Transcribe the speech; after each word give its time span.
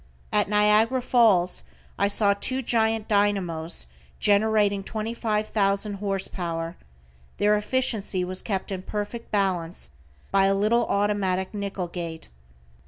At 0.33 0.49
Niagara 0.49 0.99
Falls 0.99 1.61
I 1.99 2.07
saw 2.07 2.33
two 2.33 2.63
giant 2.63 3.07
dynamos 3.07 3.85
generating 4.19 4.83
twenty 4.83 5.13
five 5.13 5.45
thousand 5.49 5.97
horse 6.01 6.27
power, 6.27 6.75
their 7.37 7.55
efficiency 7.55 8.23
was 8.23 8.41
kept 8.41 8.71
in 8.71 8.81
perfect 8.81 9.29
balance 9.29 9.91
by 10.31 10.45
a 10.47 10.55
little 10.55 10.87
automatic 10.87 11.53
nickle 11.53 11.87
gate. 11.87 12.29